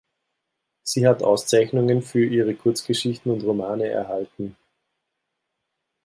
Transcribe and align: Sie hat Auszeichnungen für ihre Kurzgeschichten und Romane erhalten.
Sie 0.81 1.07
hat 1.07 1.21
Auszeichnungen 1.21 2.01
für 2.01 2.25
ihre 2.25 2.55
Kurzgeschichten 2.55 3.31
und 3.31 3.43
Romane 3.43 3.85
erhalten. 3.87 4.55